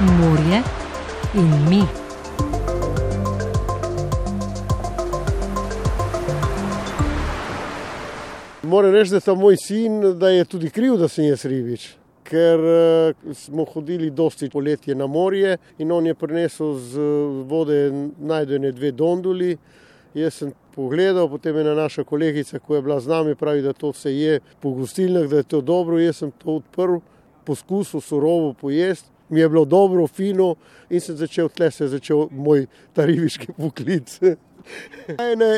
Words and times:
morje 0.00 0.62
in 1.34 1.68
mi. 1.68 1.82
Moram 8.62 8.92
reči, 8.92 9.10
da 9.10 9.16
je 9.16 9.20
ta 9.20 9.34
moj 9.34 9.56
sin, 9.56 10.18
da 10.18 10.28
je 10.28 10.44
tudi 10.44 10.70
kriv, 10.70 10.96
da 10.96 11.08
sem 11.08 11.24
jaz 11.24 11.44
ribič. 11.44 11.96
Ker 12.22 12.60
uh, 12.60 13.34
smo 13.34 13.64
hodili 13.64 14.10
dosti 14.10 14.50
poletje 14.50 14.94
na 14.94 15.06
morje 15.06 15.56
in 15.78 15.92
on 15.92 16.06
je 16.06 16.14
prinesel 16.14 16.74
z 16.74 17.10
vode 17.48 17.90
najdene 18.18 18.72
dve 18.72 18.92
donduli. 18.92 19.56
Jaz 20.14 20.34
sem 20.34 20.52
pogledal, 20.74 21.28
potem 21.28 21.56
je 21.56 21.74
naša 21.74 22.04
kolegica, 22.04 22.58
ko 22.58 22.76
je 22.76 22.82
bila 22.82 23.00
z 23.00 23.08
nami, 23.08 23.34
pravi, 23.34 23.62
da 23.62 23.72
to 23.72 23.92
se 23.92 24.14
je 24.14 24.40
po 24.60 24.70
gostilnah, 24.70 25.26
da 25.26 25.36
je 25.36 25.42
to 25.42 25.60
dobro. 25.60 25.98
Jaz 25.98 26.22
sem 26.22 26.30
to 26.30 26.60
odprl, 26.60 27.00
poskusil 27.44 28.00
surovo 28.00 28.52
pojesti, 28.52 29.10
mi 29.28 29.40
je 29.40 29.48
bilo 29.48 29.64
dobro, 29.64 30.06
fino 30.06 30.54
in 30.90 31.00
sem 31.00 31.16
začel 31.16 31.48
tle, 31.48 31.70
se 31.70 31.84
je 31.84 31.88
začel 31.88 32.28
moj 32.30 32.66
ta 32.92 33.04
ribiški 33.04 33.52
poklic. 33.56 34.18
Ena 35.32 35.48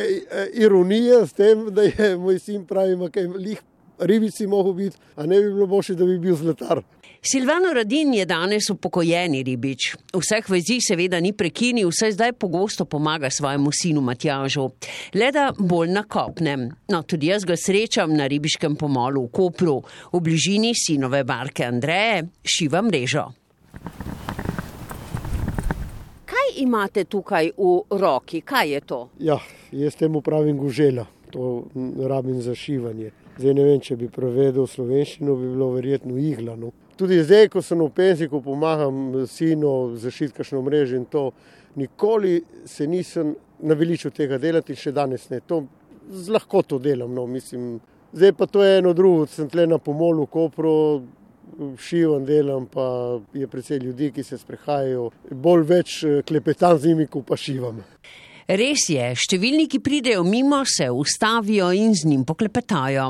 ironija 0.54 1.26
s 1.26 1.32
tem, 1.32 1.66
da 1.74 1.82
je 1.82 2.16
moj 2.18 2.38
sin 2.38 2.64
pravi, 2.66 2.96
da 2.96 3.20
je 3.20 3.28
lih 3.28 3.62
ribici 3.98 4.46
mogel 4.46 4.72
biti, 4.72 4.96
a 5.16 5.26
ne 5.26 5.40
bi 5.40 5.52
bilo 5.52 5.66
boljše, 5.66 5.94
da 5.94 6.04
bi 6.04 6.18
bil 6.18 6.36
zlatar. 6.36 6.82
Silvano 7.22 7.72
Radin 7.74 8.14
je 8.14 8.24
danes 8.24 8.70
upokojeni 8.70 9.42
ribič. 9.42 9.90
Vseh 10.14 10.46
vezi 10.48 10.78
seveda 10.80 11.18
ni 11.20 11.34
prekinil, 11.36 11.90
vse 11.92 12.08
zdaj 12.14 12.32
pogosto 12.32 12.84
pomaga 12.84 13.30
svojemu 13.30 13.72
sinu 13.72 14.00
Matjažu. 14.00 14.70
Le 15.14 15.28
da 15.32 15.50
bolj 15.58 15.92
na 15.92 16.02
kopnem. 16.08 16.70
No, 16.88 17.02
tudi 17.02 17.28
jaz 17.28 17.44
ga 17.44 17.58
srečam 17.60 18.16
na 18.16 18.26
ribiškem 18.26 18.76
pomolu 18.76 19.26
v 19.26 19.32
Kopru, 19.36 19.82
v 20.12 20.20
bližini 20.20 20.72
sinove 20.74 21.20
barke 21.24 21.68
Andreje, 21.68 22.24
šiva 22.40 22.80
mrežo. 22.82 23.28
Kaj 26.50 26.62
imate 26.62 27.04
tukaj 27.04 27.52
v 27.56 27.82
roki? 27.90 28.40
Kaj 28.40 28.72
je 28.72 28.80
to? 28.80 29.08
Ja, 29.18 29.38
jaz 29.72 29.94
temu 29.94 30.20
pravim 30.20 30.58
gužela, 30.58 31.06
to 31.30 31.62
rabim 32.08 32.40
za 32.42 32.54
šivanje. 32.54 33.10
Zdaj 33.38 33.54
ne 33.54 33.64
vem, 33.64 33.80
če 33.80 33.96
bi 33.96 34.08
prevedel 34.10 34.66
slovenščino, 34.66 35.36
bi 35.36 35.52
bilo 35.52 35.68
verjetno 35.76 36.16
iglano. 36.18 36.72
Tudi 36.98 37.20
zdaj, 37.22 37.48
ko 37.54 37.62
sem 37.62 37.78
v 37.78 37.86
penziji, 37.94 38.28
ko 38.28 38.40
pomagam 38.42 39.22
sinu 39.30 39.94
zašiti 39.94 40.34
kakšno 40.40 40.64
mrežo 40.66 40.98
in 40.98 41.06
to, 41.06 41.30
nikoli 41.78 42.42
se 42.66 42.86
nisem 42.86 43.36
naveličil 43.62 44.10
tega 44.10 44.38
delati 44.38 44.74
in 44.74 44.82
še 44.82 44.92
danes 44.92 45.28
ne. 45.30 45.38
To 45.46 45.62
z 46.10 46.34
lahko 46.34 46.64
to 46.66 46.82
delam, 46.82 47.14
no, 47.14 47.28
mislim. 47.30 47.76
Zdaj 48.12 48.32
pa 48.34 48.50
to 48.50 48.64
je 48.66 48.78
eno 48.80 48.90
drugo, 48.92 49.30
sem 49.30 49.46
tle 49.48 49.68
na 49.70 49.78
pomolu, 49.78 50.26
kopro, 50.26 50.74
šivam, 51.78 52.24
delam, 52.24 52.66
pa 52.66 53.18
je 53.34 53.46
predvsej 53.46 53.78
ljudi, 53.78 54.12
ki 54.14 54.24
se 54.24 54.38
sprehajajo, 54.38 55.10
bolj 55.30 55.66
več 55.66 56.00
klepetam 56.26 56.78
z 56.78 56.92
njimi, 56.92 57.06
ko 57.06 57.22
pa 57.26 57.36
šivam. 57.36 57.82
Res 58.50 58.88
je, 58.90 59.04
številni, 59.14 59.68
ki 59.70 59.78
pridejo 59.78 60.24
mimo, 60.26 60.64
se 60.66 60.88
ustavijo 60.90 61.68
in 61.70 61.92
z 61.94 62.08
njim 62.10 62.24
poklepetajo. 62.26 63.04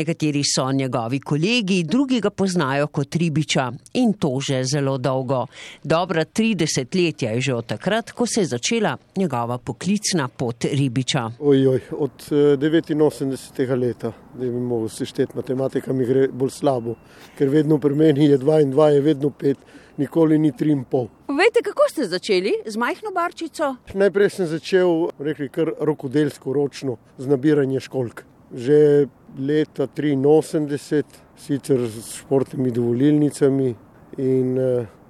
Nekateri 0.00 0.40
so 0.48 0.64
njegovi 0.72 1.18
kolegi, 1.20 1.82
drugi 1.84 2.22
ga 2.24 2.30
poznajo 2.32 2.86
kot 2.88 3.18
ribiča 3.20 3.66
in 4.00 4.14
to 4.16 4.30
že 4.40 4.62
zelo 4.64 4.96
dolgo. 4.96 5.42
Dobra 5.84 6.24
30 6.24 6.96
let 6.96 7.22
je 7.22 7.34
že 7.40 7.52
od 7.54 7.68
takrat, 7.68 8.14
ko 8.16 8.24
se 8.24 8.46
je 8.46 8.52
začela 8.54 8.94
njegova 9.16 9.58
poklicna 9.58 10.28
pot 10.28 10.64
ribiča. 10.64 11.26
Ojoj, 11.36 11.80
od 11.92 12.24
89. 12.32 13.76
leta, 13.76 14.12
da 14.38 14.46
bi 14.46 14.60
mogel 14.60 14.88
sešteti, 14.88 15.36
matematika 15.36 15.92
mi 15.92 16.06
gre 16.06 16.28
bolj 16.28 16.50
slabo, 16.54 16.94
ker 17.38 17.50
vedno 17.50 17.78
pri 17.82 17.94
meni 17.94 18.30
je 18.30 18.38
2 18.38 18.62
in 18.62 18.72
2 18.72 18.86
je 18.94 19.00
vedno 19.00 19.30
5 19.40 19.54
nikoli 19.98 20.38
ni 20.38 20.52
tri 20.56 20.70
in 20.70 20.84
pol. 20.84 21.08
Povejte, 21.26 21.62
kako 21.66 21.88
ste 21.90 22.06
začeli 22.06 22.52
z 22.66 22.78
majhno 22.78 23.10
barčico? 23.14 23.74
Najprej 23.94 24.30
sem 24.30 24.46
začel, 24.46 25.10
rekli 25.18 25.48
kar 25.50 25.72
rokodelsko, 25.80 26.54
ročno, 26.54 26.96
z 27.18 27.26
nabiranjem 27.26 27.82
školk. 27.82 28.22
Že 28.54 29.08
leta 29.38 29.88
83, 29.90 31.02
sicer 31.36 31.82
s 31.84 32.14
športnimi 32.22 32.70
dovolilnicami, 32.70 33.74
in 34.18 34.56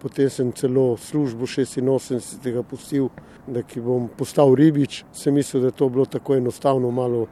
potem 0.00 0.30
sem 0.30 0.52
celo 0.52 0.96
službo 0.96 1.46
86. 1.46 2.62
pustil, 2.68 3.08
da 3.46 3.62
bom 3.76 4.08
postal 4.08 4.54
ribič. 4.54 5.04
Sem 5.12 5.34
mislil, 5.34 5.62
da 5.62 5.68
je 5.68 5.78
to 5.78 5.88
bilo 5.88 6.04
tako 6.04 6.36
enostavno 6.36 6.90
malo. 6.90 7.26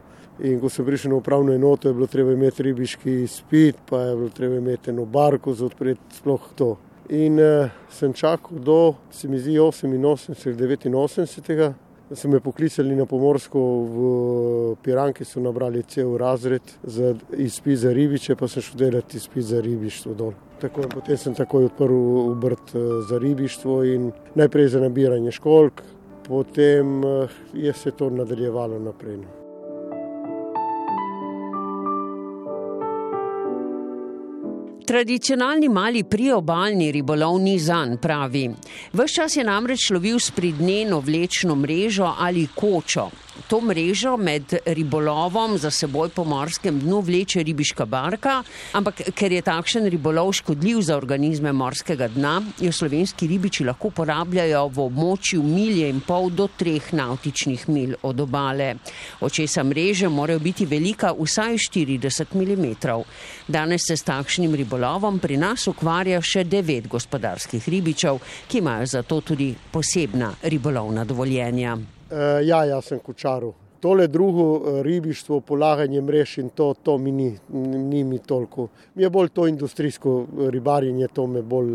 In 0.45 0.61
ko 0.61 0.69
sem 0.69 0.85
prišel 0.85 1.11
na 1.11 1.17
upravno 1.17 1.53
enoto, 1.53 1.89
je 1.89 1.95
bilo 1.95 2.07
treba 2.07 2.33
imeti 2.33 2.63
ribiški 2.63 3.27
spit, 3.27 3.77
pa 3.89 4.01
je 4.01 4.17
bilo 4.17 4.29
treba 4.29 4.57
imeti 4.57 4.91
eno 4.91 5.05
barko 5.05 5.55
za 5.55 5.65
odpreti 5.65 6.19
sploh 6.19 6.51
to. 6.55 6.77
In 7.09 7.39
uh, 7.41 7.71
sem 7.91 8.13
čakal 8.13 8.59
do, 8.59 8.95
se 9.11 9.29
mi 9.29 9.39
zdi, 9.39 9.59
88, 9.59 10.35
89, 10.35 11.73
da 12.11 12.17
so 12.17 12.29
me 12.29 12.41
poklicali 12.41 12.97
na 12.97 13.07
pomorsko 13.07 13.61
v 13.61 14.77
Piranki, 14.83 15.25
so 15.25 15.41
nabrali 15.41 15.83
cel 15.83 16.17
razred 16.19 16.63
za 16.83 17.15
izpit 17.33 17.79
za 17.79 17.93
ribiče, 17.93 18.37
pa 18.37 18.49
sem 18.49 18.63
šel 18.63 18.79
delati 18.79 19.17
izpit 19.17 19.45
za 19.45 19.61
ribištvo 19.61 20.15
dol. 20.15 20.35
Tako, 20.61 20.89
potem 20.93 21.17
sem 21.17 21.35
takoj 21.35 21.71
odprl 21.71 21.97
obrt 22.33 22.77
za 23.09 23.19
ribištvo 23.19 23.85
in 23.85 24.13
najprej 24.35 24.69
za 24.69 24.81
nabiranje 24.81 25.33
školk, 25.39 25.83
potem 26.29 27.05
uh, 27.05 27.41
je 27.55 27.73
se 27.73 27.91
to 27.91 28.11
nadaljevalo 28.11 28.79
naprej. 28.79 29.46
Tradicionalni 34.87 35.67
mali 35.69 36.05
priobalni 36.05 36.93
ribolov 36.95 37.41
ni 37.43 37.57
zan, 37.59 37.97
pravi. 37.99 38.45
Ves 38.95 39.17
čas 39.17 39.35
je 39.37 39.43
namreč 39.45 39.89
lovil 39.91 40.21
s 40.23 40.31
pridneno 40.31 41.01
vlečno 41.03 41.57
mrežo 41.59 42.13
ali 42.19 42.47
kočo. 42.55 43.09
To 43.47 43.61
mrežo 43.61 44.17
med 44.17 44.55
ribolovom 44.67 45.59
za 45.59 45.71
seboj 45.71 46.09
po 46.09 46.25
morskem 46.25 46.81
dnu 46.81 46.99
vleče 47.01 47.45
ribiška 47.47 47.85
barka, 47.87 48.41
ampak 48.75 49.05
ker 49.15 49.33
je 49.33 49.43
takšen 49.47 49.87
ribolov 49.87 50.33
škodljiv 50.41 50.81
za 50.83 50.97
organizme 50.99 51.53
morskega 51.53 52.09
dna, 52.11 52.41
jo 52.59 52.73
slovenski 52.73 53.29
ribiči 53.31 53.65
lahko 53.65 53.93
uporabljajo 53.95 54.65
v 54.75 54.83
območju 54.89 55.47
milje 55.47 55.87
in 55.87 56.03
pol 56.03 56.31
do 56.35 56.49
treh 56.59 56.91
nautičnih 56.91 57.69
mil 57.71 57.95
od 58.03 58.27
obale. 58.27 58.75
Očesa 59.23 59.63
mreže 59.63 60.11
morajo 60.11 60.43
biti 60.43 60.67
velika 60.67 61.15
vsaj 61.15 61.55
40 61.71 62.35
mm. 62.35 62.75
Danes 63.47 63.87
se 63.87 63.97
s 63.97 64.03
takšnim 64.03 64.55
ribolovom 64.55 65.23
pri 65.23 65.37
nas 65.39 65.69
ukvarja 65.71 66.19
še 66.21 66.45
devet 66.45 66.89
gospodarskih 66.91 67.69
ribičev, 67.69 68.19
ki 68.49 68.59
imajo 68.59 68.87
zato 68.87 69.21
tudi 69.21 69.55
posebna 69.71 70.35
ribolovna 70.43 71.05
dovoljenja. 71.05 71.96
Uh, 72.07 72.47
ja, 72.47 72.65
jaz 72.65 72.93
sem 72.93 72.99
kočaril. 73.03 73.53
Tole 73.81 74.07
drugo 74.09 74.83
ribištvo, 74.83 75.41
polaganje 75.41 76.01
mrež 76.01 76.39
in 76.39 76.49
to, 76.49 76.75
to 76.83 76.99
mi 76.99 77.13
ni, 77.13 77.39
ni 77.51 78.05
mi 78.05 78.19
toliko. 78.19 78.69
Mi 78.95 79.03
je 79.03 79.11
bolj 79.11 79.29
to 79.29 79.47
industrijsko 79.47 80.27
ribarjenje, 80.51 81.09
to 81.09 81.27
me 81.27 81.43
bolj 81.43 81.75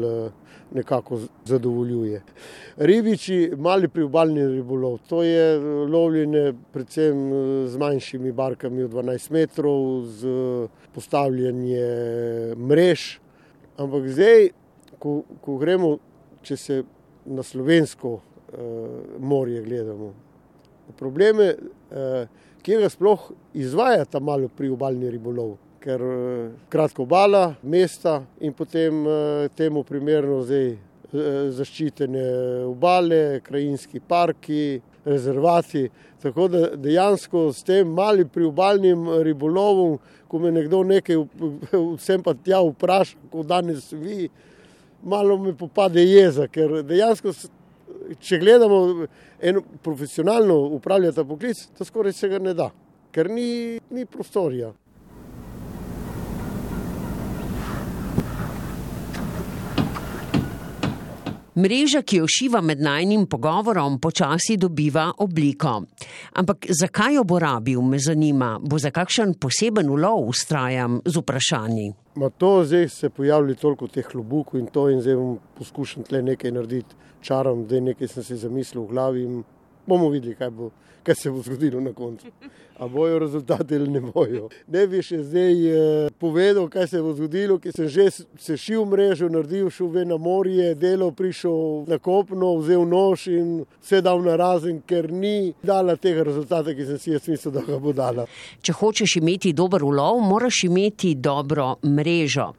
nekako 0.71 1.19
zadovoljuje. 1.45 2.21
Ribiči, 2.77 3.51
mali 3.57 3.87
priobalni 3.87 4.47
ribolov, 4.47 4.97
to 5.07 5.23
je 5.23 5.59
lovljenje 5.85 6.53
predvsem 6.73 7.31
z 7.67 7.77
manjšimi 7.77 8.31
barkami 8.31 8.83
od 8.83 8.91
12 8.91 9.31
metrov, 9.31 10.05
z 10.05 10.27
postavljanje 10.95 11.85
mrež. 12.57 13.19
Ampak 13.77 14.07
zdaj, 14.07 14.49
ko, 14.99 15.21
ko 15.41 15.57
gremo, 15.57 15.97
če 16.41 16.57
se 16.57 16.83
na 17.25 17.43
slovensko 17.43 18.19
morje 19.19 19.61
gledamo. 19.61 20.13
Problem 20.99 21.39
je, 21.39 21.57
kje 22.61 22.79
ga 22.81 22.89
sploh 22.89 23.31
izvaja 23.53 24.05
ta 24.05 24.19
malo 24.19 24.49
priobalni 24.57 25.09
ribolov. 25.11 25.57
Ker 25.81 26.01
kratko 26.69 27.07
obala, 27.07 27.55
mesta 27.63 28.19
in 28.39 28.53
potem 28.53 29.05
temu 29.57 29.81
primerno 29.83 30.43
zdaj 30.45 30.75
zaščitene 31.57 32.25
obale, 32.69 33.39
krajinski 33.43 33.99
parki, 33.99 34.81
rezervati. 35.05 35.89
Tako 36.21 36.47
da 36.47 36.67
dejansko 36.77 37.47
s 37.53 37.65
tem 37.65 37.89
malim 37.89 38.29
priobalnim 38.29 39.07
ribolovom, 39.25 39.97
ko 40.27 40.39
me 40.39 40.51
nekdo 40.53 40.83
nekaj 40.85 41.17
vsem 41.97 42.21
pa 42.23 42.35
tja 42.37 42.61
vpraša, 42.61 43.17
kot 43.31 43.49
danes 43.49 43.89
vi, 43.91 44.29
malo 45.01 45.37
me 45.41 45.55
popade 45.57 46.03
jeza, 46.05 46.45
ker 46.47 46.83
dejansko 46.85 47.33
če 48.19 48.39
gledamo 48.41 49.07
eno 49.41 49.61
profesionalno 49.83 50.57
upravljati 50.77 51.25
poklic, 51.27 51.65
to 51.77 51.85
skoraj 51.85 52.13
se 52.13 52.29
ga 52.29 52.39
ne 52.39 52.53
da, 52.53 52.69
ker 53.11 53.29
ni, 53.29 53.79
ni 53.89 54.05
prostorja. 54.05 54.71
Mreža, 61.61 62.01
ki 62.01 62.17
jo 62.17 62.25
šiva 62.29 62.61
med 62.65 62.79
najnim 62.81 63.27
pogovorom, 63.29 63.99
počasi 64.01 64.55
dobiva 64.57 65.11
obliko. 65.21 65.75
Ampak 66.41 66.65
zakaj 66.79 67.15
jo 67.19 67.23
bo 67.27 67.37
rabil, 67.39 67.81
me 67.85 67.99
zanima, 67.99 68.55
bo 68.63 68.79
za 68.81 68.89
kakšen 68.91 69.35
poseben 69.37 69.89
ulov 69.93 70.25
ustrajam 70.31 71.01
z 71.05 71.21
vprašanji. 71.21 71.87
Ma 72.15 72.29
to 72.29 72.63
zdaj 72.65 72.89
se 72.89 73.09
pojavlja 73.09 73.55
toliko 73.61 73.87
teh 73.87 74.07
klobukov 74.07 74.59
in 74.59 74.71
to 74.73 74.87
in 74.89 75.03
zdaj 75.05 75.19
bom 75.19 75.37
poskušal 75.59 76.07
tle 76.09 76.23
nekaj 76.31 76.51
narediti, 76.51 76.97
čaram, 77.21 77.67
da 77.67 77.79
nekaj 77.79 78.09
sem 78.09 78.23
si 78.23 78.39
zamislil 78.41 78.87
v 78.87 78.93
glavi 78.95 79.23
in 79.27 79.43
bomo 79.85 80.09
videli, 80.09 80.35
kaj, 80.35 80.49
bo, 80.49 80.71
kaj 81.03 81.15
se 81.15 81.31
bo 81.31 81.41
zgodilo 81.41 81.81
na 81.81 81.93
koncu. 81.93 82.27
A 82.81 82.87
bojo 82.87 83.19
rezultati 83.19 83.75
ali 83.75 83.89
ne 83.89 83.99
bojo. 84.01 84.47
Ne 84.67 84.87
bi 84.87 85.03
še 85.05 85.19
zdaj 85.21 85.65
eh, 85.69 86.09
povedal, 86.19 86.65
kaj 86.69 86.87
se 86.87 87.01
bo 87.01 87.13
zgodilo, 87.13 87.59
ker 87.61 87.75
sem 87.75 87.89
že 87.93 88.07
sešil 88.41 88.87
mrežo, 88.89 89.29
naredil 89.29 89.69
ven 89.93 90.09
na 90.09 90.17
morje, 90.17 90.73
delo 90.75 91.11
prišel 91.11 91.85
na 91.87 91.99
kopno, 92.01 92.55
vzel 92.57 92.87
nož 92.89 93.27
in 93.29 93.51
vse 93.83 94.01
dal 94.01 94.23
na 94.25 94.33
razen, 94.35 94.81
ker 94.81 95.11
ni 95.11 95.53
dala 95.61 95.95
tega 95.95 96.25
rezultata, 96.25 96.73
ki 96.73 96.87
sem 96.89 96.97
si 96.97 97.13
jaz 97.13 97.29
mislil, 97.29 97.53
da 97.53 97.61
ga 97.67 97.77
bo 97.77 97.93
dala. 97.93 98.25
Če 98.61 98.73
hočeš 98.73 99.19
imeti 99.21 99.53
dober 99.53 99.85
ulov, 99.85 100.17
moraš 100.25 100.63
imeti 100.65 101.13
dobro 101.15 101.75
mrežo. 101.85 102.49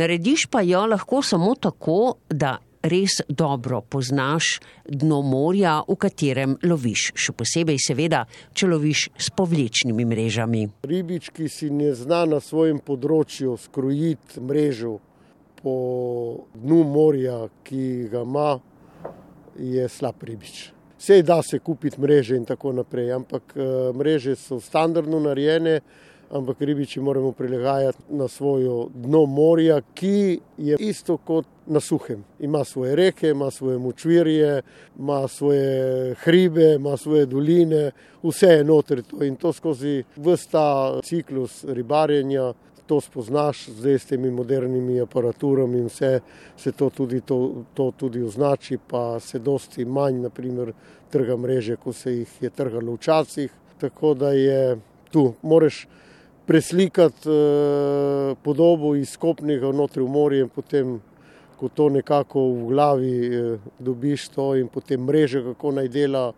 Narediš 0.00 0.48
pa 0.48 0.64
jo 0.64 0.86
lahko 0.88 1.20
samo 1.20 1.52
tako, 1.60 2.16
da 2.32 2.56
res 2.88 3.20
dobro 3.28 3.80
poznaš 3.80 4.58
dno 4.88 5.22
morja, 5.22 5.80
v 5.88 5.96
katerem 6.00 6.56
loviš. 6.62 7.10
Še 7.18 7.34
posebej, 7.36 7.80
seveda, 7.82 8.24
če 8.54 8.68
loviš 8.70 9.08
s 9.18 9.32
povlečnimi 9.36 10.06
mrežami. 10.08 10.62
Ribič, 10.86 11.30
ki 11.34 11.50
si 11.50 11.70
ne 11.70 11.92
zna 11.94 12.24
na 12.30 12.40
svojem 12.40 12.78
področju 12.78 13.56
skrojiti 13.60 14.42
mrežo 14.42 14.96
po 15.62 15.76
dnu 16.54 16.82
morja, 16.86 17.46
ki 17.66 18.08
ga 18.12 18.22
ima, 18.26 18.56
je 19.56 19.86
slab 19.88 20.22
ribič. 20.22 20.70
Vse 20.96 21.20
da 21.22 21.42
se 21.42 21.58
kupiti 21.58 22.00
mreže 22.00 22.36
in 22.36 22.44
tako 22.48 22.72
naprej, 22.72 23.12
ampak 23.12 23.52
mreže 23.94 24.36
so 24.40 24.60
standardno 24.60 25.20
narejene 25.20 25.80
ampak 26.30 26.56
ribiči 26.60 27.00
moramo 27.00 27.32
prilagajati 27.32 27.98
na 28.08 28.28
svojo 28.28 28.88
dno 28.94 29.26
morja, 29.26 29.80
ki 29.94 30.40
je 30.58 30.76
isto 30.80 31.16
kot 31.16 31.46
na 31.66 31.80
suhem. 31.80 32.24
Ima 32.40 32.64
svoje 32.64 32.96
reke, 32.96 33.28
ima 33.28 33.50
svoje 33.50 33.78
močvirje, 33.78 34.62
ima 34.98 35.28
svoje 35.28 36.14
hribe, 36.14 36.74
ima 36.74 36.96
svoje 36.96 37.26
doline, 37.26 37.90
vse 38.22 38.46
je 38.46 38.64
notri 38.64 39.02
to 39.02 39.24
in 39.24 39.36
to 39.36 39.52
skozi 39.52 40.04
vsta 40.16 41.00
ciklus 41.02 41.64
ribarjenja. 41.64 42.52
To 42.86 43.00
spoznaš 43.00 43.66
zdaj 43.68 43.98
s 43.98 44.06
temi 44.06 44.30
modernimi 44.30 45.00
aparaturami 45.00 45.78
in 45.78 45.86
vse 45.86 46.20
se 46.56 46.72
to 46.72 46.90
tudi, 46.90 47.20
to, 47.20 47.64
to 47.74 47.90
tudi 47.96 48.22
označi, 48.22 48.78
pa 48.78 49.20
se 49.20 49.38
dosti 49.38 49.84
manj, 49.84 50.20
naprimer, 50.22 50.72
trga 51.10 51.36
mreže, 51.36 51.76
kot 51.76 51.96
se 51.96 52.12
jih 52.12 52.36
je 52.40 52.50
trgalo 52.50 52.94
včasih. 52.94 53.50
Tako 53.80 54.14
da 54.14 54.30
je 54.30 54.78
tu, 55.10 55.32
moraš 55.42 55.86
preslikati 56.46 57.28
eh, 57.28 58.34
podobo 58.42 58.94
iz 58.94 59.10
skopnega 59.10 59.72
notri 59.72 60.02
v 60.02 60.08
morje 60.08 60.40
in 60.40 60.48
potem, 60.48 61.00
ko 61.56 61.68
to 61.68 61.88
nekako 61.88 62.42
v 62.52 62.66
glavi 62.68 63.14
eh, 63.26 63.58
dobiš 63.78 64.28
to 64.28 64.54
in 64.56 64.68
potem 64.68 65.02
mreže, 65.02 65.42
kako 65.42 65.72
naj 65.80 65.88
dela 65.88 66.32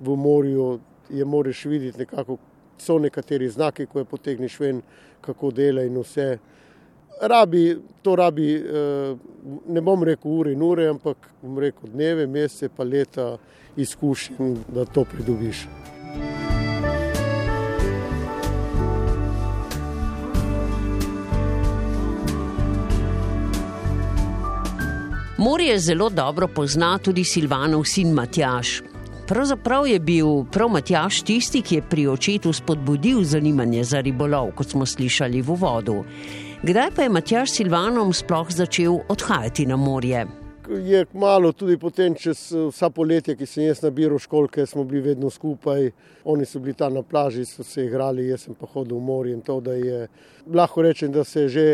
v 0.00 0.16
morju, 0.16 0.80
je 1.10 1.24
moraš 1.24 1.64
videti 1.64 1.98
nekako, 1.98 2.38
so 2.78 2.98
nekateri 2.98 3.48
znaki, 3.48 3.86
ko 3.86 3.98
je 3.98 4.04
potegneš 4.04 4.58
ven, 4.60 4.82
kako 5.20 5.50
dela 5.50 5.82
in 5.82 5.96
vse. 6.02 6.38
Rabi, 7.22 7.78
to 8.02 8.16
rabi, 8.16 8.54
eh, 8.56 9.16
ne 9.66 9.80
bom 9.80 10.04
rekel 10.04 10.30
ure 10.30 10.52
in 10.52 10.62
ure, 10.62 10.88
ampak 10.88 11.30
bom 11.42 11.58
rekel 11.58 11.88
dneve, 11.92 12.26
mesece 12.26 12.68
pa 12.68 12.84
leta 12.84 13.36
izkušenj, 13.76 14.58
da 14.68 14.84
to 14.84 15.04
pridobiš. 15.04 15.66
Morje 25.38 25.78
zelo 25.78 26.10
dobro 26.10 26.48
pozna 26.48 26.98
tudi 26.98 27.24
Silvanov 27.24 27.84
sin 27.84 28.12
Matjaš. 28.12 28.82
Pravzaprav 29.26 29.86
je 29.86 29.98
bil 29.98 30.44
prav 30.52 30.68
Matjaš 30.68 31.22
tisti, 31.22 31.62
ki 31.62 31.74
je 31.74 31.82
pri 31.90 32.06
očetu 32.06 32.52
spodbudil 32.52 33.24
zanimanje 33.24 33.84
za 33.84 34.00
ribolov, 34.00 34.52
kot 34.54 34.70
smo 34.70 34.86
slišali 34.86 35.42
v 35.42 35.50
uvodu. 35.50 36.04
Kdaj 36.62 36.90
pa 36.96 37.02
je 37.02 37.08
Matjaš 37.08 37.50
Silvanom 37.50 38.12
sploh 38.12 38.46
začel 38.50 39.00
odhajati 39.08 39.66
na 39.66 39.76
morje? 39.76 40.26
Je 40.68 41.06
malo 41.12 41.52
tudi 41.52 41.76
potem, 41.76 42.14
čez 42.14 42.52
vsa 42.70 42.90
poletja, 42.90 43.34
ki 43.34 43.46
sem 43.46 43.66
jaz 43.66 43.82
nabiral 43.82 44.18
školke, 44.22 44.66
smo 44.66 44.84
bili 44.84 45.02
vedno 45.02 45.30
skupaj. 45.30 45.90
Oni 46.24 46.46
so 46.46 46.62
bili 46.62 46.78
tam 46.78 46.94
na 46.94 47.02
plaži, 47.02 47.44
so 47.44 47.66
se 47.66 47.84
igrali, 47.84 48.28
jaz 48.28 48.46
sem 48.46 48.54
pa 48.54 48.70
hodil 48.70 48.96
v 48.96 49.02
morje 49.02 49.40
to, 49.42 49.58
je 49.72 50.06
lahko 50.46 50.82
rečem, 50.82 51.12
da 51.12 51.24
se 51.24 51.40
je 51.40 51.48
že 51.48 51.66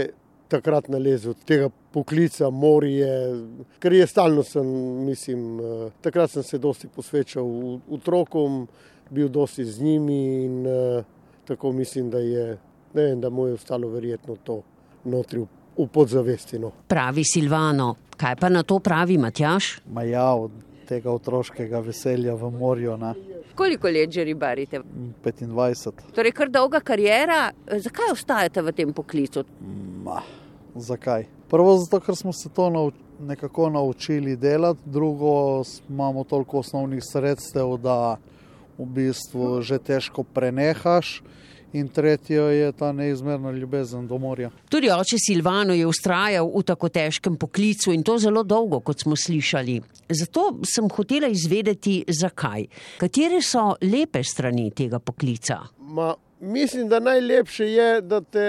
takrat 0.51 0.89
nalezel 0.91 1.35
tega 1.47 1.71
poklica, 1.95 2.51
morje, 2.51 3.11
ker 3.83 3.95
je 3.95 4.07
stalno 4.07 4.43
sem, 4.47 4.67
mislim, 5.07 5.61
eh, 5.61 5.85
takrat 6.03 6.31
sem 6.31 6.43
se 6.43 6.59
dosti 6.59 6.89
posvečal 6.89 7.47
otrokom, 7.91 8.67
bil 9.11 9.29
dosti 9.29 9.65
z 9.65 9.83
njimi 9.83 10.45
in 10.45 10.67
uh, 10.67 11.05
tako 11.45 11.73
mislim, 11.73 12.11
da 12.11 12.19
je, 12.19 12.59
ne 12.95 13.03
vem, 13.03 13.21
da 13.21 13.31
mu 13.31 13.47
je 13.47 13.55
ostalo 13.55 13.89
verjetno 13.89 14.37
to 14.45 14.63
notri 15.05 15.41
v, 15.41 15.87
podzavesti. 15.87 16.59
No. 16.59 16.71
Pravi 16.87 17.25
Silvano, 17.25 17.95
kaj 18.17 18.37
pa 18.37 18.49
na 18.49 18.63
to 18.63 18.79
pravi 18.79 19.19
Matjaš? 19.19 19.81
Ma 19.91 20.03
ja, 20.07 20.29
od 20.35 20.51
tega 20.87 21.11
otroškega 21.11 21.81
veselja 21.81 22.35
v 22.35 22.51
morju. 22.55 22.97
Na. 22.97 23.15
Koliko 23.55 23.91
let 23.91 24.13
že 24.13 24.25
ribarite? 24.25 24.81
25. 25.25 26.15
Torej, 26.15 26.33
kar 26.33 26.51
dolga 26.51 26.81
karijera, 26.81 27.51
zakaj 27.67 28.13
ostajate 28.13 28.63
v 28.63 28.73
tem 28.73 28.93
poklicu? 28.95 29.45
Ma. 30.05 30.23
Zakaj? 30.75 31.27
Prvo, 31.51 31.77
zato, 31.79 32.01
ker 32.01 32.17
smo 32.17 32.33
se 32.33 32.49
to 32.49 32.71
nauč 32.71 32.95
nekako 33.21 33.71
naučili 33.71 34.37
delati, 34.37 34.81
drugo, 34.85 35.63
imamo 35.89 36.25
toliko 36.25 36.59
osnovnih 36.59 37.03
sredstev, 37.13 37.77
da 37.77 38.17
v 38.79 38.87
bistvu 38.87 39.61
že 39.63 39.79
težko 39.79 40.23
prenehaš. 40.23 41.23
In 41.73 41.89
tretje 41.89 42.35
je 42.35 42.73
ta 42.73 42.93
neizmerna 42.93 43.51
ljubezen 43.51 44.07
do 44.07 44.19
morja. 44.19 44.51
Tudi 44.69 44.89
oče 44.91 45.17
Silvano 45.23 45.75
je 45.75 45.87
ustrajal 45.87 46.49
v 46.51 46.63
tako 46.67 46.89
težkem 46.89 47.37
poklicu 47.39 47.93
in 47.95 48.03
to 48.03 48.17
zelo 48.19 48.43
dolgo, 48.43 48.81
kot 48.81 49.05
smo 49.05 49.15
slišali. 49.17 49.77
Zato 50.09 50.49
sem 50.67 50.89
hotela 50.91 51.29
izvedeti, 51.31 52.01
zakaj. 52.09 52.67
Katere 52.99 53.39
so 53.43 53.77
lepe 53.87 54.25
strani 54.27 54.73
tega 54.75 54.99
poklica? 54.99 55.61
Ma, 55.79 56.15
mislim, 56.41 56.89
da 56.89 56.99
najlepše 57.01 57.71
je, 57.71 58.01
da 58.03 58.21
te 58.21 58.49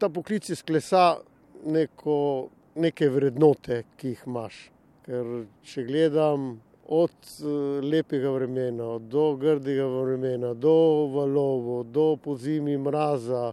ta 0.00 0.08
poklic 0.08 0.48
izklesa 0.48 1.18
neko, 1.66 2.48
neke 2.74 3.08
vrednote, 3.12 3.82
ki 4.00 4.14
jih 4.14 4.22
imaš. 4.26 4.56
Ker 5.04 5.26
če 5.66 5.84
gledam 5.84 6.54
od 6.88 7.12
eh, 7.12 7.50
lepega 7.84 8.32
vremena, 8.32 8.94
do 8.98 9.26
grdega 9.40 9.84
vremena, 9.92 10.54
do 10.54 10.72
valovo, 11.12 11.82
do 11.84 12.14
pozimi 12.16 12.78
mraza, 12.80 13.52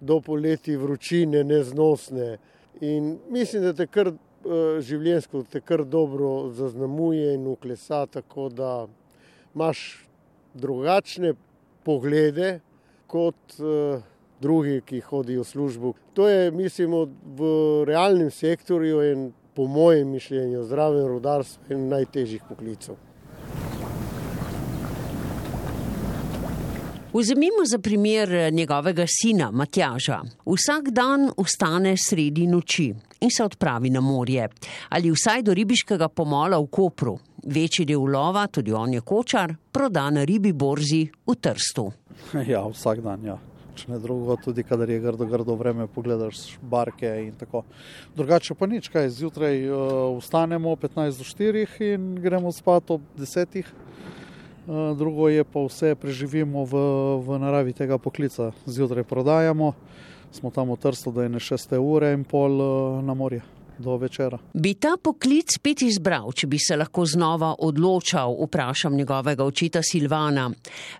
do 0.00 0.20
poleti 0.20 0.76
vročine, 0.76 1.44
neznosne. 1.44 2.36
In 2.84 3.16
mislim, 3.32 3.64
da 3.70 3.72
te 3.72 3.88
kar 3.88 4.12
eh, 4.12 4.80
življenjsko, 4.84 5.46
te 5.48 5.64
kar 5.64 5.86
dobro 5.88 6.50
zaznamuje 6.56 7.34
in 7.38 7.48
uklesa, 7.54 8.04
tako 8.06 8.50
da 8.52 8.74
imaš 9.54 10.04
drugačne 10.54 11.34
poglede 11.84 12.58
kot 13.10 13.58
uh, 13.58 14.02
drugi, 14.40 14.80
ki 14.86 15.00
hodijo 15.00 15.42
v 15.42 15.46
službo. 15.46 15.92
To 16.14 16.28
je, 16.28 16.50
mislim, 16.50 16.96
v 17.24 17.50
realnem 17.86 18.30
sektorju 18.30 19.02
in 19.12 19.32
po 19.54 19.66
mojem 19.66 20.08
mišljenju 20.08 20.64
zdravem 20.64 21.06
rodarstvu 21.06 21.74
en 21.74 21.88
najtežjih 21.88 22.42
poklicov. 22.48 22.96
Vzemimo 27.12 27.64
za 27.66 27.78
primer 27.78 28.52
njegovega 28.52 29.04
sina 29.06 29.50
Matjaža. 29.50 30.20
Vsak 30.46 30.90
dan 30.90 31.30
vstane 31.38 31.96
sredi 31.96 32.46
noči 32.46 32.94
in 33.20 33.30
se 33.30 33.44
odpravi 33.44 33.90
na 33.90 34.00
morje 34.00 34.48
ali 34.88 35.10
vsaj 35.10 35.42
do 35.42 35.54
ribiškega 35.54 36.08
pomola 36.08 36.58
v 36.58 36.66
Kopru. 36.66 37.18
Večji 37.46 37.84
del 37.84 38.04
lova, 38.04 38.46
tudi 38.46 38.72
on 38.72 38.94
je 38.94 39.00
kočar, 39.00 39.54
proda 39.72 40.10
na 40.10 40.24
ribi 40.24 40.52
borzi 40.52 41.08
v 41.26 41.34
Trstu. 41.34 41.92
Ja, 42.52 42.68
vsak 42.68 43.00
dan, 43.00 43.24
ja 43.24 43.49
če 43.80 43.94
ne 43.94 43.98
drugo, 44.02 44.36
tudi 44.40 44.64
kadar 44.66 44.90
je 44.90 44.98
grdo, 45.00 45.26
grdo 45.28 45.54
vreme, 45.56 45.86
pogledaš 45.88 46.58
barke 46.60 47.08
in 47.24 47.32
tako. 47.40 47.62
Drugače 48.16 48.56
pa 48.58 48.68
nič, 48.68 48.90
kaj 48.92 49.08
zjutraj 49.16 49.62
uh, 49.68 50.18
vstanemo 50.20 50.74
15 50.76 51.20
do 51.20 51.26
4 51.28 51.64
in 51.94 52.10
gremo 52.20 52.52
spat 52.52 52.92
ob 52.96 53.06
10. 53.16 53.62
Uh, 53.64 54.92
drugo 54.98 55.30
je 55.32 55.44
pa 55.44 55.64
vse 55.64 55.94
preživimo 55.96 56.66
v, 56.68 56.82
v 57.24 57.40
naravi 57.40 57.72
tega 57.76 57.98
poklica. 57.98 58.50
Zjutraj 58.68 59.08
prodajamo, 59.08 59.72
smo 60.34 60.52
tam 60.52 60.74
v 60.74 60.80
Trstu, 60.82 61.14
da 61.14 61.24
je 61.24 61.32
ne 61.32 61.40
6 61.40 61.78
ure 61.80 62.12
in 62.12 62.28
pol 62.28 62.60
uh, 62.60 63.00
na 63.04 63.16
morje. 63.16 63.59
Do 63.80 63.96
večera. 63.96 64.38
Bi 64.54 64.74
ta 64.74 64.94
poklic 65.02 65.54
spet 65.56 65.82
izbral, 65.82 66.30
če 66.32 66.46
bi 66.46 66.58
se 66.60 66.76
lahko 66.76 67.04
znova 67.08 67.54
odločal, 67.58 68.36
vprašam 68.44 68.96
njegovega 68.96 69.44
očeta 69.44 69.82
Silvana. 69.82 70.50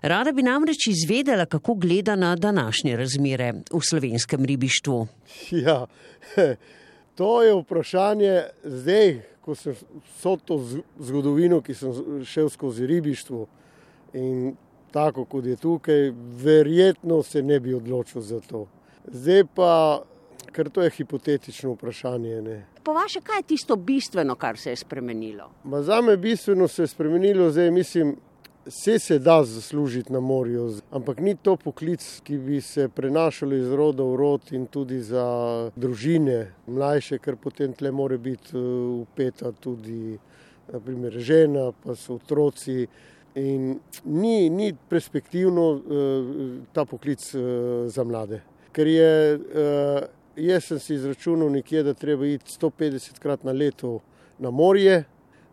Rada 0.01 0.31
bi 0.31 0.43
namreč 0.43 0.87
izvedela, 0.91 1.45
kako 1.45 1.75
gleda 1.75 2.15
na 2.15 2.35
današnje 2.35 2.97
razmere 2.97 3.53
v 3.71 3.81
slovenskem 3.89 4.45
ribištvu. 4.45 5.07
Ja, 5.51 5.85
to 7.15 7.43
je 7.43 7.53
vprašanje 7.61 8.41
zdaj, 8.63 9.21
ko 9.41 9.55
sem 9.55 9.75
vso 10.15 10.35
to 10.45 10.59
zgodovino, 10.99 11.61
ki 11.61 11.73
sem 11.73 12.25
šel 12.25 12.49
skozi 12.49 12.87
ribištvo 12.87 13.45
in 14.13 14.53
tako 14.91 15.25
kot 15.25 15.45
je 15.45 15.55
tukaj, 15.55 16.11
verjetno 16.43 17.23
se 17.23 17.41
ne 17.41 17.59
bi 17.59 17.73
odločil 17.73 18.21
za 18.21 18.39
to. 18.39 18.67
Zdaj 19.07 19.43
pa, 19.55 20.01
ker 20.51 20.69
to 20.69 20.81
je 20.81 20.89
hipotetično 20.89 21.73
vprašanje. 21.73 22.41
Ne. 22.41 22.57
Po 22.83 22.93
vaše, 22.93 23.21
kaj 23.21 23.39
je 23.39 23.43
tisto 23.53 23.75
bistveno, 23.75 24.35
kar 24.35 24.57
se 24.57 24.69
je 24.69 24.75
spremenilo? 24.75 25.49
Ma 25.63 25.81
za 25.81 26.01
me 26.01 26.17
bistveno 26.17 26.67
se 26.67 26.83
je 26.83 26.87
spremenilo, 26.87 27.49
zdaj 27.51 27.71
mislim, 27.71 28.15
vse 28.65 28.99
se 28.99 29.19
da 29.19 29.43
zaslužiti 29.43 30.13
na 30.13 30.19
morju, 30.19 30.73
ampak 30.91 31.19
ni 31.19 31.35
to 31.35 31.55
poklic, 31.55 32.21
ki 32.23 32.37
bi 32.37 32.61
se 32.61 32.89
prenašal 32.89 33.53
iz 33.53 33.71
roda 33.71 34.03
v 34.03 34.15
rod 34.15 34.51
in 34.51 34.65
tudi 34.67 34.99
za 35.01 35.25
družine 35.75 36.51
mlajše, 36.67 37.17
ker 37.17 37.35
potem 37.35 37.73
tle 37.73 37.91
more 37.91 38.17
biti 38.17 38.57
upeta 38.57 39.51
tudi 39.51 40.17
naprimer, 40.71 41.19
žena, 41.19 41.71
pa 41.83 41.95
so 41.95 42.15
otroci. 42.15 42.87
In 43.35 43.79
ni, 44.05 44.49
ni 44.49 44.73
perspektivno 44.89 45.67
uh, 45.71 45.83
ta 46.73 46.85
poklic 46.85 47.33
uh, 47.33 47.41
za 47.87 48.03
mlade. 48.03 48.41
Ker 48.71 48.87
je, 48.87 49.39
jaz 50.45 50.63
sem 50.63 50.79
si 50.79 50.93
izračunal 50.93 51.51
nekje, 51.51 51.83
da 51.83 51.93
treba 51.93 52.25
iti 52.25 52.51
150 52.51 53.19
krat 53.19 53.43
na 53.43 53.51
leto 53.51 53.99
na 54.39 54.49
morje, 54.49 55.03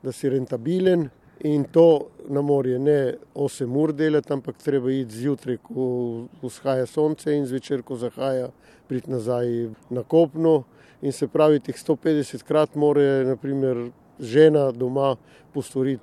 da 0.03 0.13
si 0.13 0.29
rentabilen 0.29 1.09
in 1.41 1.65
to 1.65 2.09
na 2.29 2.41
morje 2.43 2.79
ne 2.79 3.15
8 3.35 3.77
ur 3.77 3.93
delati, 3.93 4.33
ampak 4.33 4.57
treba 4.59 4.91
iti 4.93 5.17
zjutraj, 5.17 5.57
ko 5.63 6.27
vzhaja 6.43 6.87
sonce 6.87 7.37
in 7.37 7.47
zvečer, 7.47 7.83
ko 7.83 7.97
zahaja, 7.97 8.49
priti 8.89 9.11
nazaj 9.11 9.69
na 9.91 10.03
kopno. 10.03 10.65
In 11.03 11.13
se 11.13 11.29
pravi, 11.29 11.61
teh 11.61 11.77
150 11.77 12.43
krat 12.43 12.75
mora, 12.75 13.23
naprimer, 13.25 13.91
žena 14.19 14.71
doma 14.73 15.15
postoriti 15.55 16.03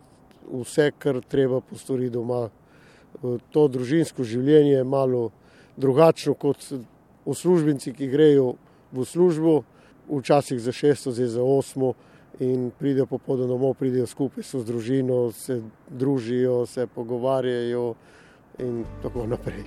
vse, 0.51 0.91
kar 0.99 1.19
treba 1.27 1.59
postoriti 1.61 2.13
doma. 2.13 2.47
To 3.51 3.67
družinsko 3.67 4.23
življenje 4.23 4.77
je 4.77 4.83
malo 4.83 5.29
drugačno 5.77 6.33
kot 6.33 6.63
uslužbenci, 7.25 7.93
ki 7.93 8.07
grejo 8.07 8.53
v 9.01 9.05
službo, 9.05 9.61
včasih 10.09 10.59
za 10.61 10.71
šesto, 10.71 11.11
zdaj 11.11 11.27
za 11.27 11.43
osmo, 11.43 11.93
in 12.39 12.71
pridejo 12.79 13.05
popoldan 13.05 13.47
domov, 13.47 13.75
pridejo 13.79 14.07
skupaj 14.07 14.43
s 14.43 14.65
družino, 14.65 15.31
se 15.31 15.61
družijo, 15.89 16.65
se 16.65 16.87
pogovarjajo 16.87 17.93
in 18.59 18.83
tako 19.03 19.27
naprej. 19.27 19.63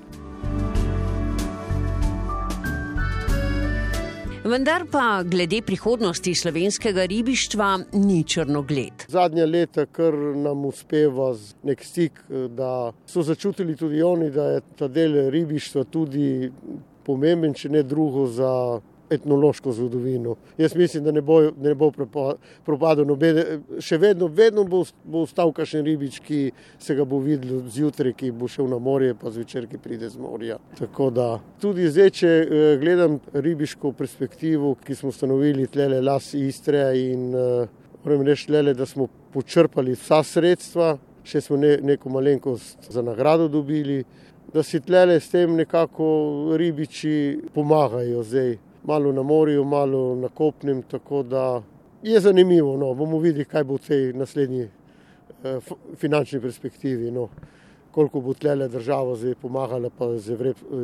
Vendar 4.49 4.87
pa 4.91 5.23
glede 5.25 5.59
prihodnosti 5.63 6.35
slovenskega 6.35 7.05
ribištva 7.05 7.79
ni 7.93 8.23
črnogled. 8.25 9.05
Zadnja 9.09 9.45
leta, 9.45 9.85
kar 9.87 10.15
nam 10.15 10.65
uspeva 10.65 11.35
nek 11.69 11.85
stik, 11.85 12.23
da 12.57 12.93
so 13.07 13.23
začutili 13.23 13.77
tudi 13.77 14.03
oni, 14.03 14.31
da 14.31 14.47
je 14.55 14.63
ta 14.79 14.89
del 14.89 15.19
ribištva 15.31 15.85
tudi 15.85 16.49
pomemben, 17.05 17.53
če 17.55 17.69
ne 17.69 17.83
drugo 17.83 18.27
za 18.27 18.81
etnološko 19.11 19.73
zgodovino. 19.73 20.37
Jaz 20.59 20.77
mislim, 20.77 21.05
da 21.05 21.13
ne 21.13 21.21
bo, 21.21 21.41
ne 21.61 21.75
bo 21.75 21.91
propadel 22.65 23.07
noben, 23.07 23.41
še 23.81 23.99
vedno, 23.99 24.27
vedno 24.27 24.65
bo, 24.65 24.83
bo 25.05 25.25
ostal 25.27 25.53
kakšen 25.57 25.85
ribič, 25.87 26.21
ki 26.25 26.41
se 26.79 26.97
ga 26.99 27.07
bo 27.09 27.21
videl 27.25 27.63
zjutraj, 27.73 28.15
ki 28.19 28.31
bo 28.37 28.49
šel 28.49 28.69
na 28.71 28.79
morje, 28.79 29.17
pa 29.19 29.33
zvečer, 29.33 29.69
ki 29.71 29.81
pride 29.83 30.11
z 30.11 30.21
morja. 30.21 30.59
Tako 30.79 31.11
da 31.15 31.29
tudi 31.63 31.89
zdaj, 31.91 32.15
če 32.21 32.33
gledam 32.83 33.19
ribiško 33.33 33.93
perspektivo, 33.99 34.75
ki 34.85 34.97
smo 34.99 35.13
ustanovili 35.15 35.69
tlele 35.73 36.01
las 36.05 36.35
Istre 36.39 36.85
in 36.99 37.31
moram 38.05 38.23
reči 38.27 38.47
tlele, 38.47 38.75
da 38.75 38.87
smo 38.87 39.09
počrpali 39.33 39.97
vsa 39.97 40.23
sredstva, 40.25 40.97
še 41.29 41.43
smo 41.45 41.59
ne, 41.61 41.77
neko 41.83 42.09
malenkost 42.13 42.89
za 42.93 43.03
nagrado 43.05 43.49
dobili, 43.49 44.03
da 44.55 44.63
si 44.63 44.81
tlele 44.81 45.19
s 45.21 45.29
tem 45.29 45.57
nekako 45.57 46.07
ribiči 46.57 47.51
pomagajo 47.55 48.23
zdaj 48.25 48.57
malo 48.89 49.13
na 49.13 49.23
morju, 49.23 49.65
malo 49.65 50.15
na 50.17 50.29
kopnem. 50.29 50.83
Tako 50.83 51.23
da 51.23 51.63
je 52.03 52.21
zanimivo. 52.21 52.77
No. 52.77 52.95
bomo 52.95 53.19
videli, 53.19 53.45
kaj 53.45 53.65
bo 53.65 53.77
v 53.77 53.85
tej 53.85 54.13
naslednji 54.17 54.65
eh, 54.65 55.61
finančni 55.97 56.41
perspektivi. 56.41 57.11
No. 57.11 57.29
Koliko 57.93 58.21
bo 58.21 58.35
tlele 58.35 58.69
država 58.69 59.17
zdaj 59.17 59.35
pomagala, 59.43 59.91
pa 59.91 60.09
z 60.19 60.37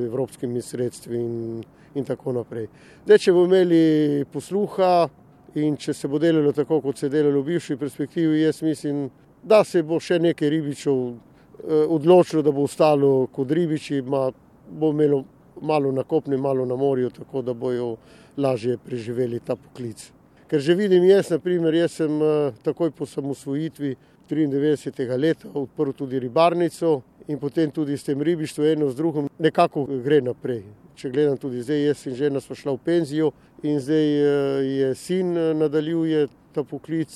evropskimi 0.07 0.63
sredstvi 0.63 1.21
in, 1.21 1.65
in 1.95 2.05
tako 2.05 2.33
naprej. 2.33 2.69
Zdaj, 3.05 3.19
če 3.19 3.33
bomo 3.33 3.49
imeli 3.55 4.25
posluha 4.33 5.09
in 5.55 5.77
če 5.77 5.95
se 5.95 6.09
bo 6.09 6.19
delalo 6.19 6.53
tako, 6.53 6.81
kot 6.81 6.99
se 6.99 7.07
je 7.07 7.15
delalo 7.17 7.41
v 7.41 7.55
bivši 7.55 7.77
perspektivi, 7.77 8.43
jaz 8.43 8.63
mislim, 8.63 9.07
da 9.43 9.63
se 9.65 9.83
bo 9.83 10.01
še 10.01 10.19
nekaj 10.19 10.51
ribičev 10.51 10.99
eh, 11.09 11.85
odločilo, 11.89 12.43
da 12.43 12.53
bo 12.53 12.67
ostalo 12.69 13.29
kot 13.33 13.53
ribiči, 13.53 14.03
ma 14.03 14.27
bo 14.69 14.91
imelo 14.91 15.23
malo 15.61 15.93
na 15.93 16.03
kopnem, 16.03 16.41
malo 16.41 16.67
na 16.67 16.77
morju, 16.77 17.11
tako 17.11 17.43
da 17.43 17.55
bojo 17.55 17.97
lažje 18.37 18.79
preživeli 18.79 19.41
ta 19.41 19.57
poklic. 19.57 20.11
Ker 20.49 20.61
že 20.61 20.75
vidim, 20.75 21.05
jaz, 21.05 21.31
naprimer, 21.31 21.75
jaz 21.75 21.93
sem 22.01 22.21
takoj 22.63 22.91
po 22.91 23.07
samosvojitvi 23.07 23.97
93. 24.31 25.19
leta 25.19 25.49
odprl 25.55 25.93
tudi 25.93 26.19
ribarnico 26.19 27.03
in 27.29 27.39
potem 27.39 27.71
tudi 27.71 27.97
s 27.97 28.05
tem 28.05 28.23
ribištvom 28.23 28.67
eno 28.67 28.91
z 28.91 28.97
drugim 28.97 29.29
nekako 29.39 29.85
gre 30.05 30.21
naprej. 30.21 30.63
Če 30.95 31.11
gledam 31.11 31.37
tudi 31.37 31.63
zdaj, 31.63 31.87
jaz 31.87 32.07
in 32.07 32.15
žena 32.15 32.41
smo 32.41 32.57
šla 32.57 32.77
v 32.77 32.83
penzijo 32.85 33.33
in 33.63 33.81
zdaj 33.81 34.07
je 34.79 34.95
sin 34.95 35.33
nadaljuje 35.59 36.29
ta 36.55 36.65
poklic 36.65 37.11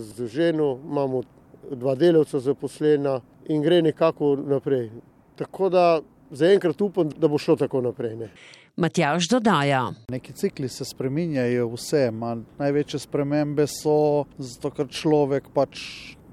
z 0.00 0.26
ženo, 0.26 0.78
imamo 0.84 1.22
dva 1.70 1.94
delavca 1.94 2.38
zaposlena 2.40 3.20
in 3.48 3.62
gre 3.62 3.82
nekako 3.82 4.36
naprej. 4.36 4.90
Tako 5.36 5.68
da 5.68 6.00
zaenkrat 6.36 6.80
upam, 6.82 7.10
da 7.10 7.28
bo 7.28 7.38
šlo 7.38 7.56
tako 7.60 7.80
naprej. 7.84 8.16
Ne. 8.16 8.28
Matjaž 8.76 9.28
dodaja. 9.30 9.92
Neki 10.10 10.32
cikli 10.32 10.68
se 10.68 10.84
spreminjajo, 10.84 11.68
vse. 11.76 12.08
Ma, 12.10 12.34
največje 12.58 13.04
spremembe 13.06 13.66
so 13.70 14.26
zato, 14.38 14.72
ker 14.74 14.90
človek 14.90 15.50
pač 15.54 15.84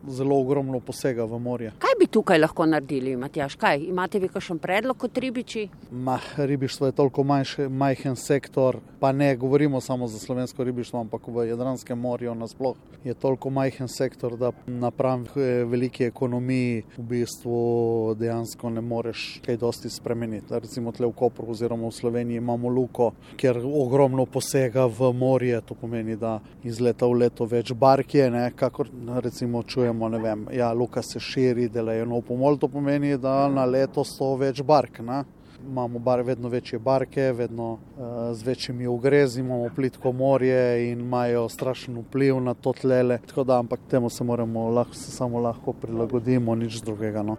zelo 0.07 0.39
ogromno 0.39 0.79
posega 0.79 1.25
v 1.25 1.39
morje. 1.39 1.71
Kaj 1.79 1.95
bi 1.99 2.07
tukaj 2.07 2.39
lahko 2.39 2.65
naredili, 2.65 3.15
Matjaš? 3.15 3.55
Kaj? 3.55 3.83
Imate 3.89 4.19
vi 4.19 4.27
kakšen 4.31 4.59
predlog 4.59 4.97
kot 4.97 5.17
ribiči? 5.17 5.67
Ma, 5.91 6.19
ribištvo 6.37 6.87
je 6.87 6.91
toliko 6.97 7.23
manjši, 7.23 7.67
majhen 7.69 8.15
sektor, 8.15 8.79
pa 8.99 9.11
ne 9.11 9.35
govorimo 9.35 9.81
samo 9.81 10.07
za 10.07 10.19
slovensko 10.19 10.63
ribištvo, 10.63 10.99
ampak 10.99 11.27
v 11.27 11.47
Jadranskem 11.47 11.99
morju 11.99 12.35
nasploh 12.35 12.75
je 13.03 13.13
toliko 13.13 13.49
majhen 13.49 13.87
sektor, 13.87 14.37
da 14.37 14.51
napram 14.67 15.25
veliki 15.35 16.05
ekonomiji 16.05 16.83
v 16.97 17.03
bistvu 17.03 18.15
dejansko 18.19 18.69
ne 18.69 18.81
moreš 18.81 19.41
kaj 19.45 19.57
dosti 19.57 19.89
spremeniti. 19.89 20.53
Recimo 20.53 20.91
tle 20.91 21.07
v 21.07 21.15
Kopru 21.17 21.49
oziroma 21.51 21.87
v 21.87 21.91
Sloveniji 21.91 22.37
imamo 22.37 22.69
luko, 22.69 23.11
kjer 23.37 23.57
ogromno 23.65 24.25
posega 24.25 24.85
v 24.85 25.13
morje, 25.13 25.61
to 25.61 25.75
pomeni, 25.75 26.15
da 26.15 26.39
iz 26.63 26.79
leta 26.79 27.05
v 27.05 27.25
leto 27.25 27.45
več 27.45 27.73
bark 27.73 28.15
je, 28.15 28.29
ne, 28.31 28.51
kakor 28.55 28.89
recimo 29.21 29.63
čujemo, 29.63 29.90
ne 29.93 30.19
vem, 30.19 30.47
ja, 30.53 30.73
luka 30.73 31.01
se 31.01 31.19
širi, 31.19 31.69
delajo 31.69 32.05
nov 32.05 32.21
pomol, 32.27 32.57
to 32.57 32.67
pomeni, 32.67 33.17
da 33.17 33.47
na 33.49 33.65
leto 33.65 34.03
sto 34.03 34.35
več 34.35 34.61
bark. 34.61 34.99
Ne. 34.99 35.23
Imamo 35.61 35.99
bar, 35.99 36.23
vedno 36.25 36.49
večje 36.49 36.79
barke, 36.79 37.31
vedno 37.37 37.71
uh, 37.73 38.31
z 38.33 38.43
večjimi 38.43 38.87
ugrezi, 38.87 39.39
imamo 39.39 39.69
plitko 39.75 40.11
morje 40.11 40.91
in 40.91 40.99
imajo 40.99 41.49
strašen 41.49 41.99
vpliv 42.01 42.39
na 42.41 42.53
to 42.53 42.73
tlele. 42.73 43.19
Tako 43.27 43.43
da, 43.43 43.59
ampak 43.59 43.79
temu 43.89 44.09
se 44.09 44.23
moramo 44.23 44.69
lahko, 44.69 44.95
se 44.95 45.11
samo 45.11 45.39
lahko 45.39 45.73
prilagodimo, 45.73 46.55
nič 46.55 46.81
drugega. 46.81 47.21
No. 47.23 47.37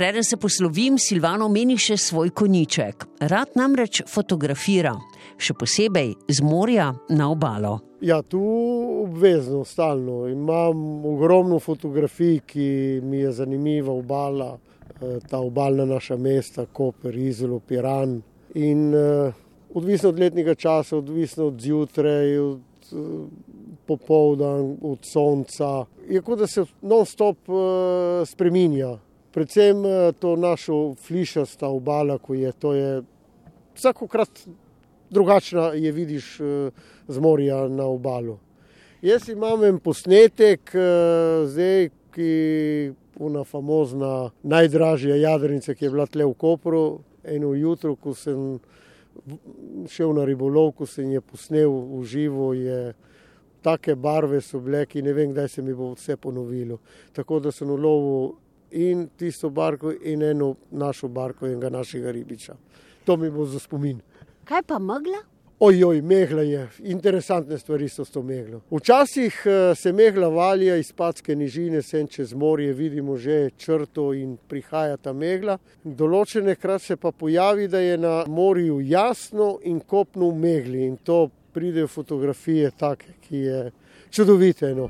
Preden 0.00 0.24
se 0.24 0.36
poslovim, 0.36 0.94
Silvano 0.98 1.44
meni 1.52 1.74
še 1.76 1.98
svoj 2.00 2.30
koniček. 2.32 3.02
Rad 3.28 3.50
namreč 3.60 3.98
fotografira, 4.08 4.94
še 5.36 5.52
posebej 5.60 6.14
z 6.24 6.40
morja 6.40 6.86
na 7.12 7.26
obalo. 7.28 7.74
Ja, 8.00 8.22
tu 8.24 8.40
obvezno, 9.02 9.60
stalno. 9.68 10.22
Imam 10.32 11.04
ogromno 11.04 11.58
fotografij, 11.60 12.38
ki 12.48 12.68
mi 13.04 13.20
je 13.26 13.34
zanimiva 13.42 13.92
obala, 13.92 14.54
ta 15.28 15.42
obalna 15.44 15.84
naša 15.92 16.16
mesta, 16.16 16.64
Koper, 16.64 17.20
Izolo, 17.20 17.60
Piran. 17.60 18.16
In 18.56 18.88
uh, 18.96 19.36
odvisno 19.76 20.14
od 20.14 20.24
letnega 20.24 20.56
časa, 20.56 20.96
odvisno 20.96 21.50
od 21.52 21.60
zjutraj, 21.60 22.38
od 22.46 22.88
uh, 22.96 23.28
popoldan, 23.84 24.78
od 24.80 25.04
sonca, 25.04 25.84
je 26.08 26.24
kot 26.24 26.40
da 26.40 26.48
se 26.48 26.64
non-stop 26.80 27.52
spreminja. 28.32 28.96
Predvsem 29.30 29.84
to 30.18 30.34
našo 30.36 30.94
flišasta 30.94 31.68
obala, 31.68 32.18
ko 32.18 32.34
je 32.34 32.52
to 32.52 32.72
je 32.74 33.02
vsakokrat 33.76 34.42
drugačna 35.10 35.72
je 35.74 35.92
vidiš 35.92 36.38
z 37.08 37.18
morja 37.18 37.68
na 37.68 37.86
obalu. 37.86 38.38
Jaz 39.02 39.28
imam 39.28 39.64
en 39.64 39.78
posnetek, 39.78 40.70
zdaj, 41.46 41.88
ki 42.14 42.22
je 42.22 42.94
una 43.20 43.44
famozna, 43.44 44.30
najdražja 44.42 45.16
jadrnica, 45.16 45.74
ki 45.74 45.84
je 45.84 45.90
bila 45.90 46.06
tle 46.06 46.24
v 46.24 46.34
Kopru. 46.34 46.84
Eno 47.24 47.52
jutro, 47.54 47.94
ko 48.00 48.14
sem 48.16 48.58
šel 49.88 50.14
na 50.16 50.24
ribolov, 50.24 50.72
ko 50.78 50.86
sem 50.88 51.10
je 51.12 51.20
posnel 51.20 51.68
v 51.70 52.04
živo, 52.08 52.52
je 52.56 52.94
take 53.62 53.94
barve 53.94 54.40
so 54.40 54.60
bile, 54.60 54.86
ki 54.88 55.02
ne 55.04 55.12
vem, 55.12 55.34
kdaj 55.34 55.48
se 55.48 55.62
mi 55.62 55.74
bo 55.76 55.92
vse 55.92 56.16
ponovilo. 56.16 56.78
Tako 57.12 57.40
da 57.44 57.52
sem 57.52 57.70
ulovil 57.70 58.32
in 58.70 59.08
tisto 59.16 59.50
barko, 59.50 59.92
in 59.92 60.22
eno 60.22 60.54
našo 60.70 61.08
barko, 61.08 61.46
enega 61.46 61.70
našega 61.70 62.10
ribiča. 62.10 62.54
To 63.04 63.16
mi 63.16 63.30
bo 63.30 63.46
za 63.46 63.58
spomin. 63.58 64.00
Kaj 64.44 64.62
pa 64.62 64.78
megla? 64.78 65.22
Ojoj, 65.60 66.02
megla 66.02 66.42
je, 66.42 66.68
interesantne 66.78 67.58
stvari 67.58 67.88
so 67.88 68.04
s 68.04 68.10
to 68.10 68.22
meglo. 68.22 68.60
Včasih 68.70 69.42
se 69.76 69.92
megla 69.92 70.28
valja 70.28 70.76
iz 70.76 70.92
Patske 70.92 71.36
nižine, 71.36 71.82
sem 71.82 72.06
čez 72.08 72.32
morje, 72.34 72.72
vidimo 72.72 73.16
že 73.16 73.50
črto 73.56 74.12
in 74.14 74.38
prihaja 74.48 74.96
ta 74.96 75.12
megla. 75.12 75.58
Določene 75.84 76.54
krat 76.56 76.82
se 76.82 76.96
pa 76.96 77.12
pojavi, 77.12 77.68
da 77.68 77.78
je 77.78 77.98
na 77.98 78.24
morju 78.26 78.80
jasno 78.80 79.58
in 79.62 79.80
kopno 79.80 80.30
v 80.30 80.40
megli 80.40 80.86
in 80.86 80.96
to 80.96 81.28
pridejo 81.52 81.88
fotografije 81.88 82.70
take, 82.70 83.20
ki 83.28 83.36
je 83.36 83.70
čudovite. 84.10 84.74
No. 84.74 84.88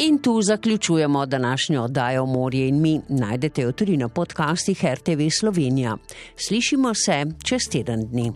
In 0.00 0.18
tu 0.18 0.42
zaključujemo 0.42 1.26
današnjo 1.26 1.82
oddajo 1.82 2.26
Morje 2.26 2.68
in 2.68 2.80
mi. 2.80 3.00
Najdete 3.08 3.62
jo 3.62 3.72
tudi 3.72 3.96
na 3.96 4.08
podcastih 4.08 4.84
RTV 4.84 5.20
Slovenija. 5.40 5.96
Slišimo 6.36 6.94
se 6.94 7.26
čez 7.44 7.60
teden 7.72 8.08
dni. 8.08 8.32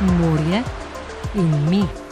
Morje 0.00 0.62
in 1.34 1.70
mi. 1.70 2.03